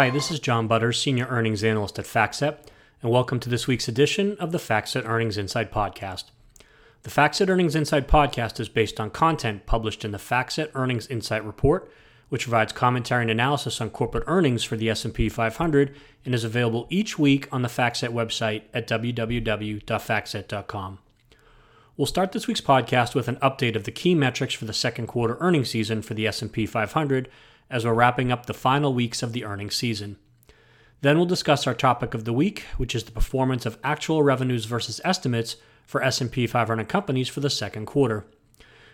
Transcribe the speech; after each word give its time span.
Hi, 0.00 0.08
this 0.08 0.30
is 0.30 0.40
John 0.40 0.66
Butters, 0.66 0.98
Senior 0.98 1.26
Earnings 1.26 1.62
Analyst 1.62 1.98
at 1.98 2.06
FactSet, 2.06 2.56
and 3.02 3.12
welcome 3.12 3.38
to 3.38 3.50
this 3.50 3.66
week's 3.66 3.86
edition 3.86 4.34
of 4.38 4.50
the 4.50 4.56
FactSet 4.56 5.06
Earnings 5.06 5.36
Insight 5.36 5.70
Podcast. 5.70 6.30
The 7.02 7.10
FactSet 7.10 7.50
Earnings 7.50 7.74
Insight 7.74 8.08
Podcast 8.08 8.58
is 8.60 8.70
based 8.70 8.98
on 8.98 9.10
content 9.10 9.66
published 9.66 10.02
in 10.02 10.12
the 10.12 10.16
FactSet 10.16 10.70
Earnings 10.72 11.06
Insight 11.08 11.44
Report, 11.44 11.92
which 12.30 12.44
provides 12.44 12.72
commentary 12.72 13.20
and 13.20 13.30
analysis 13.30 13.78
on 13.78 13.90
corporate 13.90 14.24
earnings 14.26 14.64
for 14.64 14.78
the 14.78 14.88
S&P 14.88 15.28
500 15.28 15.94
and 16.24 16.34
is 16.34 16.44
available 16.44 16.86
each 16.88 17.18
week 17.18 17.46
on 17.52 17.60
the 17.60 17.68
FactSet 17.68 18.08
website 18.08 18.62
at 18.72 18.88
www.factset.com. 18.88 20.98
We'll 21.98 22.06
start 22.06 22.32
this 22.32 22.46
week's 22.46 22.62
podcast 22.62 23.14
with 23.14 23.28
an 23.28 23.36
update 23.36 23.76
of 23.76 23.84
the 23.84 23.92
key 23.92 24.14
metrics 24.14 24.54
for 24.54 24.64
the 24.64 24.72
second 24.72 25.08
quarter 25.08 25.36
earnings 25.40 25.68
season 25.68 26.00
for 26.00 26.14
the 26.14 26.26
S&P 26.26 26.64
500 26.64 27.28
as 27.70 27.84
we're 27.84 27.94
wrapping 27.94 28.32
up 28.32 28.46
the 28.46 28.54
final 28.54 28.92
weeks 28.92 29.22
of 29.22 29.32
the 29.32 29.44
earnings 29.44 29.76
season. 29.76 30.16
Then 31.02 31.16
we'll 31.16 31.26
discuss 31.26 31.66
our 31.66 31.74
topic 31.74 32.12
of 32.12 32.24
the 32.24 32.32
week, 32.32 32.64
which 32.76 32.94
is 32.94 33.04
the 33.04 33.12
performance 33.12 33.64
of 33.64 33.78
actual 33.82 34.22
revenues 34.22 34.66
versus 34.66 35.00
estimates 35.04 35.56
for 35.86 36.02
S&P 36.02 36.46
500 36.46 36.88
companies 36.88 37.28
for 37.28 37.40
the 37.40 37.50
second 37.50 37.86
quarter. 37.86 38.26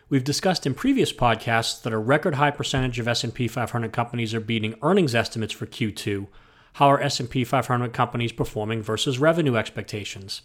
We've 0.09 0.23
discussed 0.23 0.67
in 0.67 0.75
previous 0.75 1.13
podcasts 1.13 1.83
that 1.83 1.93
a 1.93 1.99
record 1.99 2.37
high 2.37 2.53
percentage 2.53 3.01
of 3.01 3.09
S&P 3.09 3.49
500 3.49 3.93
companies 3.93 4.35
are 4.35 4.41
beating 4.41 4.77
earnings 4.83 5.17
estimates 5.17 5.53
for 5.53 5.67
Q2. 5.67 6.29
How 6.75 6.87
are 6.87 7.01
S&P 7.01 7.43
500 7.43 7.93
companies 7.93 8.33
performing 8.33 8.83
versus 8.83 9.19
revenue 9.19 9.57
expectations? 9.57 10.43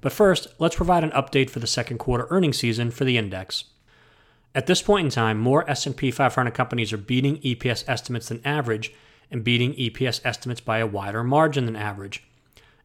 But 0.00 0.12
first, 0.12 0.48
let's 0.58 0.76
provide 0.76 1.04
an 1.04 1.10
update 1.10 1.50
for 1.50 1.58
the 1.58 1.66
second 1.66 1.98
quarter 1.98 2.26
earnings 2.30 2.58
season 2.58 2.90
for 2.90 3.04
the 3.04 3.18
index. 3.18 3.64
At 4.54 4.66
this 4.66 4.82
point 4.82 5.06
in 5.06 5.10
time, 5.10 5.38
more 5.38 5.68
S&P 5.68 6.10
500 6.10 6.52
companies 6.52 6.92
are 6.92 6.98
beating 6.98 7.38
EPS 7.38 7.84
estimates 7.88 8.28
than 8.28 8.44
average 8.44 8.92
and 9.30 9.42
beating 9.42 9.72
EPS 9.74 10.20
estimates 10.24 10.60
by 10.60 10.78
a 10.78 10.86
wider 10.86 11.24
margin 11.24 11.64
than 11.64 11.76
average. 11.76 12.22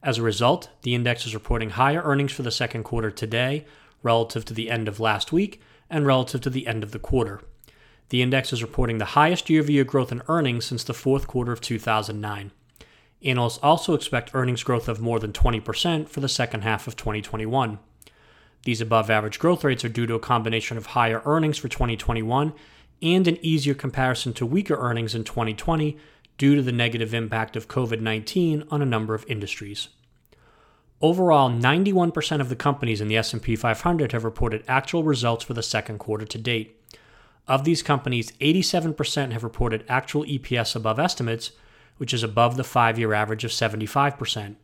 As 0.02 0.18
a 0.18 0.24
result, 0.24 0.70
the 0.84 0.96
index 0.96 1.26
is 1.26 1.34
reporting 1.34 1.72
higher 1.72 2.02
earnings 2.04 2.32
for 2.32 2.44
the 2.44 2.52
second 2.52 2.84
quarter 2.84 3.12
today 3.12 3.66
relative 4.02 4.46
to 4.46 4.54
the 4.54 4.70
end 4.70 4.88
of 4.88 5.00
last 5.00 5.34
week 5.34 5.62
and 5.90 6.06
relative 6.06 6.40
to 6.42 6.50
the 6.50 6.68
end 6.68 6.84
of 6.84 6.92
the 6.92 7.00
quarter. 7.00 7.42
The 8.10 8.22
index 8.22 8.54
is 8.54 8.62
reporting 8.62 9.00
the 9.00 9.06
highest 9.06 9.50
year 9.50 9.62
over 9.62 9.72
year 9.72 9.84
growth 9.84 10.14
in 10.14 10.22
earnings 10.30 10.64
since 10.64 10.86
the 10.86 10.94
fourth 10.94 11.28
quarter 11.28 11.52
of 11.52 11.60
2009. 11.60 12.52
Analysts 13.24 13.60
also 13.62 13.94
expect 13.94 14.32
earnings 14.34 14.64
growth 14.64 14.88
of 14.88 15.02
more 15.02 15.20
than 15.20 15.34
20% 15.34 16.08
for 16.08 16.22
the 16.22 16.30
second 16.30 16.62
half 16.62 16.88
of 16.88 16.96
2021. 16.96 17.80
These 18.68 18.82
above 18.82 19.10
average 19.10 19.40
growth 19.40 19.64
rates 19.64 19.86
are 19.86 19.90
due 19.90 20.06
to 20.08 20.16
a 20.16 20.20
combination 20.20 20.76
of 20.76 20.88
higher 20.88 21.22
earnings 21.24 21.58
for 21.58 21.70
2021 21.70 22.52
and 23.02 23.26
an 23.26 23.38
easier 23.42 23.74
comparison 23.74 24.34
to 24.34 24.46
weaker 24.46 24.76
earnings 24.76 25.16
in 25.16 25.24
2020 25.24 25.98
due 26.38 26.54
to 26.54 26.62
the 26.62 26.74
negative 26.74 27.14
impact 27.14 27.56
of 27.56 27.70
COVID 27.70 28.02
19 28.02 28.66
on 28.70 28.82
a 28.82 28.86
number 28.86 29.16
of 29.16 29.24
industries. 29.30 29.88
Overall, 31.02 31.50
91% 31.50 32.42
of 32.42 32.50
the 32.50 32.58
companies 32.58 33.00
in 33.00 33.08
the 33.08 33.16
S&P 33.16 33.56
500 33.56 34.12
have 34.12 34.26
reported 34.26 34.66
actual 34.68 35.02
results 35.02 35.46
for 35.46 35.54
the 35.54 35.64
second 35.64 36.00
quarter 36.00 36.26
to 36.26 36.38
date. 36.38 36.78
Of 37.48 37.64
these 37.64 37.82
companies, 37.82 38.34
87% 38.42 39.32
have 39.32 39.46
reported 39.46 39.86
actual 39.88 40.26
EPS 40.26 40.76
above 40.76 41.00
estimates, 41.00 41.52
which 42.00 42.14
is 42.14 42.22
above 42.22 42.58
the 42.58 42.64
5-year 42.64 43.14
average 43.14 43.46
of 43.46 43.52
75%. 43.52 44.56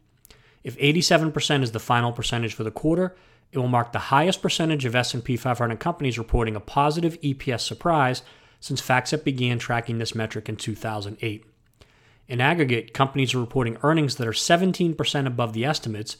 If 0.61 0.77
87% 0.77 1.63
is 1.63 1.71
the 1.71 1.79
final 1.79 2.11
percentage 2.11 2.53
for 2.53 2.65
the 2.65 2.69
quarter, 2.69 3.15
it 3.53 3.59
will 3.59 3.67
mark 3.67 3.91
the 3.91 3.99
highest 3.99 4.41
percentage 4.41 4.83
of 4.83 4.95
S&P 4.95 5.37
500 5.37 5.79
companies 5.79 6.17
reporting 6.17 6.55
a 6.55 6.59
positive 6.59 7.21
EPS 7.21 7.61
surprise 7.61 8.23
since 8.59 8.81
FactSet 8.81 9.23
began 9.23 9.59
tracking 9.59 9.99
this 9.99 10.15
metric 10.15 10.49
in 10.49 10.55
2008. 10.55 11.45
In 12.27 12.41
aggregate, 12.41 12.93
companies 12.93 13.33
are 13.33 13.39
reporting 13.39 13.77
earnings 13.83 14.15
that 14.15 14.27
are 14.27 14.31
17% 14.31 15.27
above 15.27 15.53
the 15.53 15.65
estimates, 15.65 16.17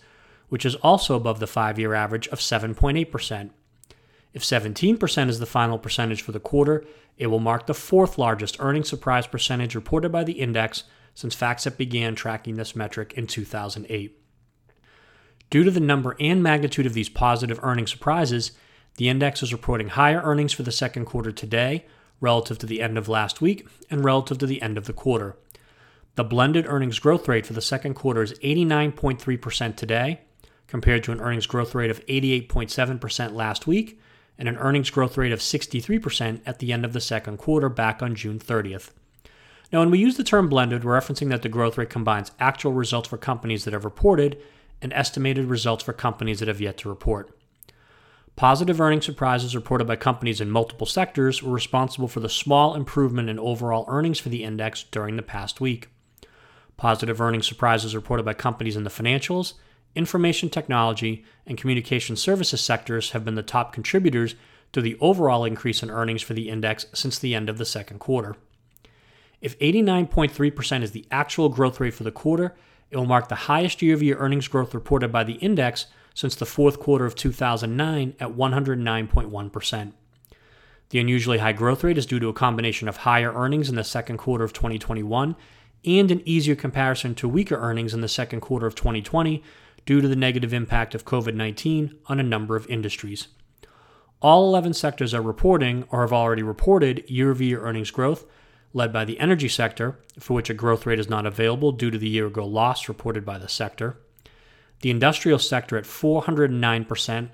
which 0.49 0.65
is 0.65 0.75
also 0.75 1.15
above 1.15 1.39
the 1.39 1.47
5-year 1.47 1.93
average 1.93 2.27
of 2.27 2.39
7.8%. 2.39 3.49
If 4.33 4.43
17% 4.43 5.29
is 5.29 5.39
the 5.39 5.45
final 5.45 5.79
percentage 5.79 6.21
for 6.21 6.33
the 6.33 6.39
quarter, 6.39 6.85
it 7.17 7.27
will 7.27 7.39
mark 7.39 7.65
the 7.65 7.73
fourth 7.73 8.17
largest 8.17 8.57
earnings 8.59 8.89
surprise 8.89 9.25
percentage 9.25 9.73
reported 9.73 10.11
by 10.11 10.23
the 10.23 10.33
index 10.33 10.83
since 11.15 11.35
FactSet 11.35 11.77
began 11.77 12.13
tracking 12.13 12.55
this 12.55 12.75
metric 12.75 13.13
in 13.15 13.25
2008. 13.25 14.22
Due 15.53 15.63
to 15.63 15.69
the 15.69 15.79
number 15.79 16.15
and 16.19 16.41
magnitude 16.41 16.87
of 16.87 16.95
these 16.95 17.09
positive 17.09 17.59
earnings 17.61 17.91
surprises, 17.91 18.53
the 18.95 19.07
index 19.07 19.43
is 19.43 19.53
reporting 19.53 19.89
higher 19.89 20.19
earnings 20.23 20.51
for 20.51 20.63
the 20.63 20.71
second 20.71 21.05
quarter 21.05 21.31
today 21.31 21.85
relative 22.19 22.57
to 22.57 22.65
the 22.65 22.81
end 22.81 22.97
of 22.97 23.07
last 23.07 23.39
week 23.39 23.67
and 23.87 24.03
relative 24.03 24.39
to 24.39 24.47
the 24.47 24.63
end 24.63 24.79
of 24.79 24.85
the 24.85 24.93
quarter. 24.93 25.37
The 26.15 26.23
blended 26.23 26.65
earnings 26.67 26.97
growth 26.97 27.27
rate 27.27 27.45
for 27.45 27.53
the 27.53 27.61
second 27.61 27.93
quarter 27.93 28.23
is 28.23 28.33
89.3% 28.39 29.75
today, 29.75 30.21
compared 30.65 31.03
to 31.03 31.11
an 31.11 31.21
earnings 31.21 31.45
growth 31.45 31.75
rate 31.75 31.91
of 31.91 32.03
88.7% 32.07 33.33
last 33.33 33.67
week 33.67 34.01
and 34.39 34.49
an 34.49 34.57
earnings 34.57 34.89
growth 34.89 35.19
rate 35.19 35.31
of 35.31 35.37
63% 35.37 36.41
at 36.47 36.57
the 36.57 36.73
end 36.73 36.83
of 36.83 36.93
the 36.93 36.99
second 36.99 37.37
quarter 37.37 37.69
back 37.69 38.01
on 38.01 38.15
June 38.15 38.39
30th. 38.39 38.89
Now, 39.71 39.81
when 39.81 39.91
we 39.91 39.99
use 39.99 40.17
the 40.17 40.23
term 40.23 40.49
blended, 40.49 40.83
we're 40.83 40.99
referencing 40.99 41.29
that 41.29 41.43
the 41.43 41.47
growth 41.47 41.77
rate 41.77 41.91
combines 41.91 42.31
actual 42.39 42.73
results 42.73 43.07
for 43.07 43.17
companies 43.17 43.65
that 43.65 43.73
have 43.73 43.85
reported 43.85 44.41
and 44.81 44.91
estimated 44.93 45.45
results 45.45 45.83
for 45.83 45.93
companies 45.93 46.39
that 46.39 46.47
have 46.47 46.61
yet 46.61 46.77
to 46.77 46.89
report. 46.89 47.37
Positive 48.35 48.81
earnings 48.81 49.05
surprises 49.05 49.55
reported 49.55 49.85
by 49.85 49.95
companies 49.95 50.41
in 50.41 50.49
multiple 50.49 50.87
sectors 50.87 51.43
were 51.43 51.51
responsible 51.51 52.07
for 52.07 52.19
the 52.19 52.29
small 52.29 52.73
improvement 52.73 53.29
in 53.29 53.37
overall 53.37 53.85
earnings 53.87 54.19
for 54.19 54.29
the 54.29 54.43
index 54.43 54.83
during 54.83 55.15
the 55.15 55.21
past 55.21 55.61
week. 55.61 55.89
Positive 56.75 57.21
earnings 57.21 57.47
surprises 57.47 57.95
reported 57.95 58.23
by 58.23 58.33
companies 58.33 58.75
in 58.75 58.83
the 58.83 58.89
financials, 58.89 59.53
information 59.95 60.49
technology, 60.49 61.23
and 61.45 61.57
communication 61.57 62.15
services 62.15 62.59
sectors 62.59 63.11
have 63.11 63.23
been 63.23 63.35
the 63.35 63.43
top 63.43 63.71
contributors 63.71 64.35
to 64.71 64.81
the 64.81 64.97
overall 64.99 65.45
increase 65.45 65.83
in 65.83 65.91
earnings 65.91 66.23
for 66.23 66.33
the 66.33 66.49
index 66.49 66.87
since 66.93 67.19
the 67.19 67.35
end 67.35 67.47
of 67.47 67.59
the 67.59 67.65
second 67.65 67.99
quarter. 67.99 68.35
If 69.39 69.59
89.3% 69.59 70.81
is 70.81 70.91
the 70.91 71.05
actual 71.11 71.49
growth 71.49 71.79
rate 71.79 71.93
for 71.93 72.03
the 72.03 72.11
quarter, 72.11 72.55
it 72.93 72.97
will 72.97 73.05
mark 73.05 73.27
the 73.27 73.35
highest 73.35 73.81
year 73.81 73.95
over 73.95 74.03
year 74.03 74.17
earnings 74.17 74.47
growth 74.47 74.73
reported 74.73 75.11
by 75.11 75.23
the 75.23 75.33
index 75.33 75.87
since 76.13 76.35
the 76.35 76.45
fourth 76.45 76.79
quarter 76.79 77.05
of 77.05 77.15
2009 77.15 78.15
at 78.19 78.29
109.1%. 78.29 79.93
The 80.89 80.99
unusually 80.99 81.39
high 81.39 81.53
growth 81.53 81.83
rate 81.83 81.97
is 81.97 82.05
due 82.05 82.19
to 82.19 82.29
a 82.29 82.33
combination 82.33 82.87
of 82.87 82.97
higher 82.97 83.33
earnings 83.33 83.67
in 83.67 83.75
the 83.75 83.83
second 83.83 84.17
quarter 84.17 84.43
of 84.43 84.53
2021 84.53 85.35
and 85.85 86.11
an 86.11 86.21
easier 86.23 86.55
comparison 86.55 87.15
to 87.15 87.27
weaker 87.27 87.55
earnings 87.55 87.95
in 87.95 88.01
the 88.01 88.07
second 88.07 88.41
quarter 88.41 88.67
of 88.67 88.75
2020 88.75 89.43
due 89.85 90.01
to 90.01 90.07
the 90.07 90.15
negative 90.15 90.53
impact 90.53 90.93
of 90.93 91.03
COVID 91.03 91.33
19 91.33 91.95
on 92.05 92.19
a 92.19 92.23
number 92.23 92.55
of 92.55 92.67
industries. 92.67 93.27
All 94.21 94.47
11 94.47 94.73
sectors 94.73 95.13
are 95.13 95.21
reporting 95.21 95.85
or 95.89 96.01
have 96.01 96.13
already 96.13 96.43
reported 96.43 97.09
year 97.09 97.31
over 97.31 97.43
year 97.43 97.61
earnings 97.61 97.91
growth, 97.91 98.25
led 98.73 98.91
by 98.91 99.05
the 99.05 99.19
energy 99.19 99.47
sector, 99.47 99.99
for 100.19 100.33
which 100.33 100.49
a 100.49 100.53
growth 100.53 100.85
rate 100.85 100.99
is 100.99 101.09
not 101.09 101.25
available 101.25 101.71
due 101.71 101.91
to 101.91 101.97
the 101.97 102.09
year 102.09 102.27
ago 102.27 102.45
loss 102.45 102.87
reported 102.87 103.23
by 103.23 103.37
the 103.37 103.47
sector, 103.47 103.97
the 104.81 104.91
industrial 104.91 105.39
sector 105.39 105.77
at 105.77 105.85
409%, 105.85 107.29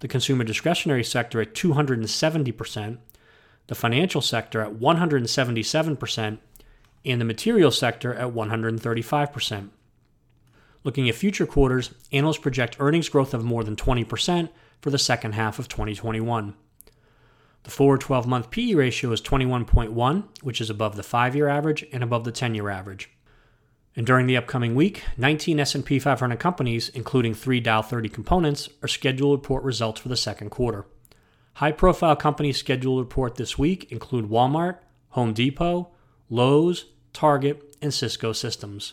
the 0.00 0.08
consumer 0.08 0.44
discretionary 0.44 1.04
sector 1.04 1.40
at 1.40 1.54
270%, 1.54 2.98
the 3.66 3.74
financial 3.74 4.20
sector 4.20 4.62
at 4.62 4.74
177%, 4.74 6.38
and 7.04 7.20
the 7.20 7.24
material 7.24 7.70
sector 7.70 8.14
at 8.14 8.32
135%. 8.32 9.70
Looking 10.84 11.08
at 11.08 11.14
future 11.16 11.46
quarters, 11.46 11.92
analysts 12.12 12.38
project 12.38 12.76
earnings 12.78 13.08
growth 13.08 13.34
of 13.34 13.44
more 13.44 13.64
than 13.64 13.76
20% 13.76 14.48
for 14.80 14.90
the 14.90 14.98
second 14.98 15.32
half 15.32 15.58
of 15.58 15.68
2021. 15.68 16.54
The 17.66 17.72
forward 17.72 18.00
12 18.00 18.28
month 18.28 18.52
PE 18.52 18.74
ratio 18.74 19.10
is 19.10 19.20
21.1, 19.20 20.24
which 20.40 20.60
is 20.60 20.70
above 20.70 20.94
the 20.94 21.02
5 21.02 21.34
year 21.34 21.48
average 21.48 21.84
and 21.92 22.04
above 22.04 22.22
the 22.22 22.30
10 22.30 22.54
year 22.54 22.68
average. 22.68 23.10
And 23.96 24.06
during 24.06 24.28
the 24.28 24.36
upcoming 24.36 24.76
week, 24.76 25.02
19 25.16 25.58
S&P 25.58 25.98
500 25.98 26.38
companies, 26.38 26.90
including 26.90 27.34
3 27.34 27.58
Dow 27.58 27.82
30 27.82 28.08
components, 28.08 28.68
are 28.84 28.88
scheduled 28.88 29.32
to 29.32 29.42
report 29.42 29.64
results 29.64 30.00
for 30.00 30.08
the 30.08 30.16
second 30.16 30.50
quarter. 30.50 30.86
High-profile 31.54 32.14
companies 32.14 32.56
scheduled 32.56 32.98
to 32.98 33.02
report 33.02 33.34
this 33.34 33.58
week 33.58 33.90
include 33.90 34.30
Walmart, 34.30 34.76
Home 35.08 35.32
Depot, 35.32 35.88
Lowe's, 36.30 36.84
Target, 37.12 37.76
and 37.82 37.92
Cisco 37.92 38.32
Systems. 38.32 38.92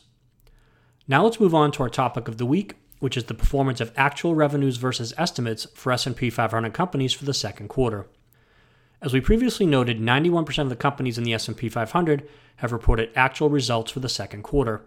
Now 1.07 1.23
let's 1.23 1.39
move 1.39 1.53
on 1.53 1.71
to 1.73 1.83
our 1.83 1.89
topic 1.89 2.27
of 2.27 2.39
the 2.39 2.45
week, 2.47 2.77
which 2.97 3.17
is 3.17 3.25
the 3.25 3.35
performance 3.35 3.79
of 3.79 3.93
actual 3.95 4.33
revenues 4.33 4.77
versus 4.77 5.13
estimates 5.15 5.67
for 5.75 5.91
S&P 5.91 6.31
500 6.31 6.73
companies 6.73 7.13
for 7.13 7.25
the 7.25 7.35
second 7.35 7.67
quarter. 7.67 8.07
As 9.03 9.11
we 9.11 9.19
previously 9.19 9.65
noted, 9.65 9.99
91% 9.99 10.59
of 10.59 10.69
the 10.69 10.77
companies 10.77 11.17
in 11.17 11.25
the 11.25 11.33
S&P 11.33 11.67
500 11.67 12.25
have 12.57 12.71
reported 12.71 13.09
actual 13.17 13.49
results 13.49 13.91
for 13.91 13.99
the 13.99 14.07
second 14.07 14.43
quarter. 14.43 14.85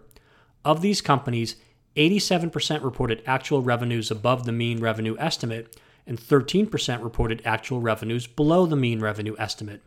Of 0.65 0.81
these 0.81 1.01
companies, 1.01 1.57
87% 1.95 2.83
reported 2.83 3.21
actual 3.27 3.61
revenues 3.61 4.09
above 4.09 4.45
the 4.45 4.51
mean 4.51 4.79
revenue 4.79 5.15
estimate, 5.19 5.79
and 6.07 6.19
13% 6.19 7.03
reported 7.03 7.43
actual 7.45 7.79
revenues 7.79 8.25
below 8.25 8.65
the 8.65 8.75
mean 8.75 9.01
revenue 9.01 9.35
estimate. 9.37 9.83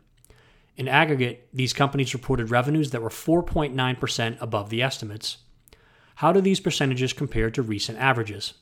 In 0.77 0.87
aggregate, 0.87 1.49
these 1.51 1.73
companies 1.73 2.13
reported 2.13 2.51
revenues 2.51 2.91
that 2.91 3.01
were 3.01 3.09
4.9% 3.09 4.37
above 4.41 4.69
the 4.69 4.81
estimates. 4.81 5.39
How 6.15 6.31
do 6.31 6.39
these 6.39 6.61
percentages 6.61 7.11
compare 7.11 7.51
to 7.51 7.61
recent 7.61 7.97
averages? 7.97 8.53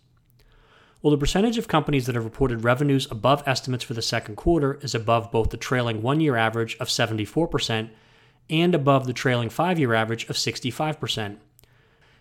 Well, 1.02 1.12
the 1.12 1.18
percentage 1.18 1.58
of 1.58 1.70
companies 1.70 2.08
that 2.08 2.16
have 2.16 2.26
reported 2.26 2.66
revenues 2.66 3.08
above 3.10 3.42
estimates 3.46 3.86
for 3.86 3.94
the 3.94 4.02
second 4.02 4.36
quarter 4.36 4.80
is 4.82 4.94
above 4.94 5.32
both 5.32 5.50
the 5.50 5.58
trailing 5.58 6.02
one 6.02 6.20
year 6.20 6.36
average 6.36 6.76
of 6.78 6.90
74% 6.90 7.90
and 8.50 8.76
above 8.76 9.08
the 9.08 9.14
trailing 9.14 9.50
five 9.50 9.80
year 9.80 9.94
average 9.94 10.30
of 10.30 10.36
65%. 10.36 11.38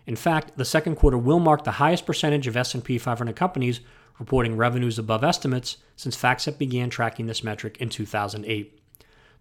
In 0.07 0.17
fact, 0.17 0.57
the 0.57 0.65
second 0.65 0.95
quarter 0.95 1.19
will 1.19 1.41
mark 1.41 1.65
the 1.65 1.73
highest 1.73 2.07
percentage 2.07 2.47
of 2.47 2.57
S&P 2.57 2.99
500 2.99 3.35
companies 3.35 3.81
reporting 4.21 4.57
revenues 4.57 4.99
above 4.99 5.25
estimates 5.25 5.79
since 5.97 6.17
FactSet 6.17 6.57
began 6.57 6.89
tracking 6.89 7.27
this 7.27 7.43
metric 7.43 7.77
in 7.81 7.89
2008. 7.89 8.81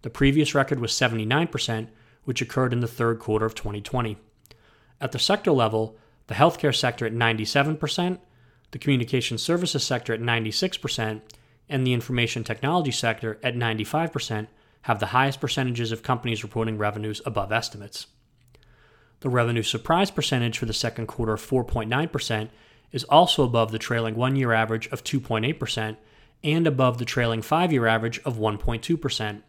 The 0.02 0.10
previous 0.10 0.54
record 0.54 0.80
was 0.80 0.92
79%, 0.92 1.88
which 2.24 2.42
occurred 2.42 2.72
in 2.72 2.80
the 2.80 2.88
third 2.88 3.20
quarter 3.20 3.46
of 3.46 3.54
2020. 3.54 4.18
At 5.00 5.12
the 5.12 5.18
sector 5.18 5.52
level, 5.52 5.96
the 6.26 6.34
healthcare 6.34 6.74
sector 6.74 7.06
at 7.06 7.12
97%, 7.12 8.18
the 8.70 8.78
communication 8.78 9.38
services 9.38 9.84
sector 9.84 10.12
at 10.12 10.20
96%, 10.20 11.20
and 11.68 11.86
the 11.86 11.92
information 11.92 12.44
technology 12.44 12.90
sector 12.90 13.38
at 13.42 13.54
95% 13.54 14.48
have 14.82 15.00
the 15.00 15.06
highest 15.06 15.40
percentages 15.40 15.92
of 15.92 16.02
companies 16.02 16.42
reporting 16.42 16.78
revenues 16.78 17.20
above 17.26 17.52
estimates. 17.52 18.06
The 19.20 19.28
revenue 19.28 19.62
surprise 19.62 20.10
percentage 20.10 20.58
for 20.58 20.66
the 20.66 20.72
second 20.72 21.06
quarter 21.06 21.32
of 21.32 21.46
4.9% 21.46 22.48
is 22.92 23.04
also 23.04 23.42
above 23.42 23.72
the 23.72 23.78
trailing 23.78 24.14
one 24.14 24.36
year 24.36 24.52
average 24.52 24.86
of 24.88 25.04
2.8% 25.04 25.96
and 26.44 26.66
above 26.66 26.98
the 26.98 27.04
trailing 27.04 27.42
five 27.42 27.72
year 27.72 27.86
average 27.86 28.20
of 28.20 28.36
1.2%. 28.36 29.42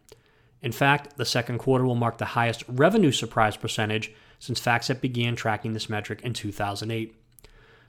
In 0.62 0.72
fact, 0.72 1.18
the 1.18 1.26
second 1.26 1.60
quarter 1.60 1.86
will 1.86 1.96
mark 1.96 2.18
the 2.18 2.26
highest 2.26 2.64
revenue 2.68 3.12
surprise 3.12 3.56
percentage 3.56 4.12
since 4.40 4.60
FactSet 4.60 5.00
began 5.00 5.36
tracking 5.36 5.74
this 5.74 5.90
metric 5.90 6.22
in 6.24 6.34
2008. 6.34 7.16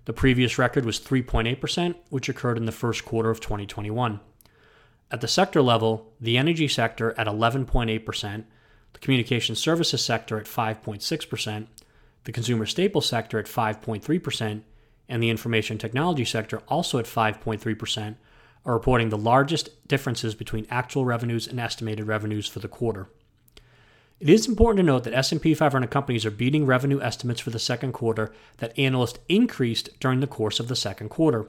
The 0.06 0.12
previous 0.12 0.58
record 0.58 0.85
was 0.85 0.99
3.8%, 0.99 1.94
which 2.08 2.29
occurred 2.29 2.56
in 2.56 2.67
the 2.67 2.73
first 2.73 3.05
quarter 3.05 3.31
of 3.31 3.41
2021. 3.41 4.20
At 5.11 5.20
the 5.20 5.29
sector 5.29 5.61
level, 5.61 6.12
the 6.20 6.38
energy 6.38 6.69
sector 6.69 7.14
at 7.19 7.26
11.8%, 7.26 8.44
the 8.93 8.99
communication 8.99 9.55
services 9.55 10.05
sector 10.05 10.38
at 10.38 10.47
5.6%, 10.47 11.67
the 12.25 12.32
consumer 12.32 12.67
staples 12.67 13.06
sector 13.06 13.38
at 13.38 13.47
5.3%, 13.47 14.62
and 15.08 15.23
the 15.23 15.31
information 15.31 15.79
technology 15.79 16.25
sector 16.25 16.62
also 16.69 16.99
at 16.99 17.06
5.3% 17.06 18.17
are 18.64 18.75
reporting 18.75 19.08
the 19.08 19.19
largest 19.19 19.87
differences 19.88 20.35
between 20.35 20.67
actual 20.70 21.05
revenues 21.05 21.46
and 21.46 21.58
estimated 21.58 22.06
revenues 22.06 22.46
for 22.46 22.61
the 22.61 22.69
quarter. 22.69 23.08
It 24.20 24.28
is 24.28 24.46
important 24.46 24.81
to 24.81 24.82
note 24.82 25.05
that 25.05 25.14
S&P 25.14 25.55
500 25.55 25.90
companies 25.90 26.26
are 26.26 26.31
beating 26.31 26.67
revenue 26.67 27.00
estimates 27.00 27.40
for 27.40 27.49
the 27.49 27.58
second 27.58 27.93
quarter 27.93 28.31
that 28.58 28.78
analysts 28.78 29.19
increased 29.31 29.99
during 29.99 30.20
the 30.20 30.26
course 30.26 30.61
of 30.61 30.69
the 30.69 30.76
second 30.76 31.08
quarter. 31.08 31.46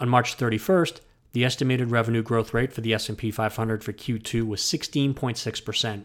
On 0.00 0.08
March 0.08 0.38
31st, 0.38 1.00
the 1.32 1.44
estimated 1.44 1.90
revenue 1.90 2.22
growth 2.22 2.54
rate 2.54 2.72
for 2.72 2.80
the 2.80 2.94
S&P 2.94 3.30
500 3.30 3.84
for 3.84 3.92
Q2 3.92 4.46
was 4.46 4.62
16.6%. 4.62 6.04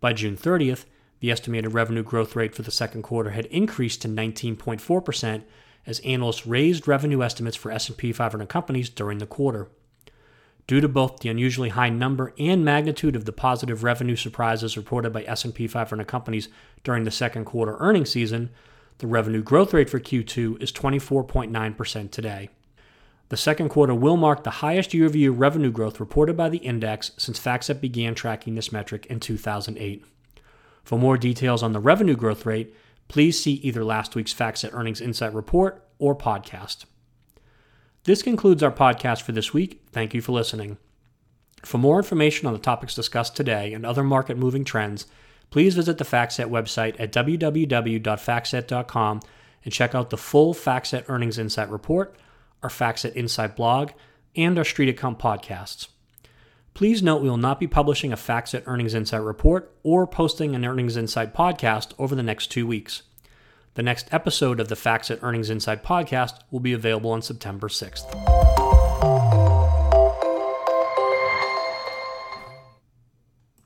By 0.00 0.12
June 0.12 0.36
30th, 0.36 0.84
the 1.20 1.30
estimated 1.30 1.72
revenue 1.72 2.02
growth 2.02 2.34
rate 2.34 2.54
for 2.56 2.62
the 2.62 2.72
second 2.72 3.02
quarter 3.02 3.30
had 3.30 3.46
increased 3.46 4.02
to 4.02 4.08
19.4% 4.08 5.44
as 5.86 6.00
analysts 6.00 6.44
raised 6.44 6.88
revenue 6.88 7.22
estimates 7.22 7.56
for 7.56 7.70
S&P 7.70 8.12
500 8.12 8.48
companies 8.48 8.90
during 8.90 9.18
the 9.18 9.26
quarter. 9.26 9.68
Due 10.66 10.80
to 10.80 10.88
both 10.88 11.20
the 11.20 11.28
unusually 11.28 11.68
high 11.70 11.90
number 11.90 12.32
and 12.38 12.64
magnitude 12.64 13.14
of 13.14 13.26
the 13.26 13.32
positive 13.32 13.84
revenue 13.84 14.16
surprises 14.16 14.76
reported 14.76 15.12
by 15.12 15.22
S&P 15.24 15.66
500 15.66 16.06
companies 16.06 16.48
during 16.82 17.04
the 17.04 17.10
second 17.10 17.44
quarter 17.44 17.76
earnings 17.80 18.10
season, 18.10 18.48
the 18.98 19.06
revenue 19.06 19.42
growth 19.42 19.74
rate 19.74 19.90
for 19.90 20.00
Q2 20.00 20.62
is 20.62 20.72
24.9% 20.72 22.10
today. 22.10 22.48
The 23.28 23.36
second 23.36 23.68
quarter 23.68 23.94
will 23.94 24.16
mark 24.16 24.44
the 24.44 24.50
highest 24.50 24.94
year-over-year 24.94 25.32
revenue 25.32 25.70
growth 25.70 26.00
reported 26.00 26.36
by 26.36 26.48
the 26.48 26.58
index 26.58 27.10
since 27.18 27.40
FactSet 27.40 27.80
began 27.80 28.14
tracking 28.14 28.54
this 28.54 28.72
metric 28.72 29.06
in 29.06 29.20
2008. 29.20 30.04
For 30.82 30.98
more 30.98 31.16
details 31.18 31.62
on 31.62 31.72
the 31.72 31.80
revenue 31.80 32.16
growth 32.16 32.46
rate, 32.46 32.74
please 33.08 33.42
see 33.42 33.54
either 33.54 33.84
last 33.84 34.14
week's 34.14 34.34
FactSet 34.34 34.72
Earnings 34.72 35.00
Insight 35.00 35.34
report 35.34 35.84
or 35.98 36.14
podcast. 36.14 36.84
This 38.04 38.22
concludes 38.22 38.62
our 38.62 38.70
podcast 38.70 39.22
for 39.22 39.32
this 39.32 39.52
week. 39.54 39.80
Thank 39.90 40.12
you 40.12 40.20
for 40.20 40.32
listening. 40.32 40.76
For 41.62 41.78
more 41.78 41.96
information 41.96 42.46
on 42.46 42.52
the 42.52 42.58
topics 42.58 42.94
discussed 42.94 43.34
today 43.34 43.72
and 43.72 43.86
other 43.86 44.04
market 44.04 44.36
moving 44.36 44.62
trends, 44.62 45.06
please 45.48 45.74
visit 45.74 45.96
the 45.96 46.04
FactSet 46.04 46.50
website 46.50 47.00
at 47.00 47.12
www.factset.com 47.12 49.20
and 49.64 49.72
check 49.72 49.94
out 49.94 50.10
the 50.10 50.18
full 50.18 50.52
FactSet 50.52 51.04
Earnings 51.08 51.38
Insight 51.38 51.70
report, 51.70 52.14
our 52.62 52.68
FactSet 52.68 53.16
Insight 53.16 53.56
blog, 53.56 53.92
and 54.36 54.58
our 54.58 54.64
Street 54.64 54.90
Account 54.90 55.18
podcasts. 55.18 55.88
Please 56.74 57.02
note 57.02 57.22
we 57.22 57.30
will 57.30 57.38
not 57.38 57.58
be 57.58 57.66
publishing 57.66 58.12
a 58.12 58.16
FactSet 58.16 58.64
Earnings 58.66 58.92
Insight 58.92 59.22
report 59.22 59.74
or 59.82 60.06
posting 60.06 60.54
an 60.54 60.66
Earnings 60.66 60.98
Insight 60.98 61.32
podcast 61.32 61.94
over 61.98 62.14
the 62.14 62.22
next 62.22 62.48
two 62.48 62.66
weeks. 62.66 63.04
The 63.74 63.82
next 63.82 64.06
episode 64.12 64.60
of 64.60 64.68
the 64.68 64.76
FactSet 64.76 65.18
Earnings 65.20 65.50
Insight 65.50 65.82
podcast 65.82 66.38
will 66.52 66.60
be 66.60 66.72
available 66.72 67.10
on 67.10 67.22
September 67.22 67.66
6th. 67.66 68.43